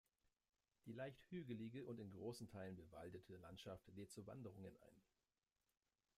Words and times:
Die 0.87 0.93
leicht 0.93 1.21
hügelige 1.29 1.85
und 1.85 1.99
in 1.99 2.09
großen 2.09 2.47
Teilen 2.47 2.75
bewaldete 2.75 3.37
Landschaft 3.37 3.87
lädt 3.95 4.11
zu 4.11 4.25
Wanderungen 4.25 4.75
ein. 4.75 5.01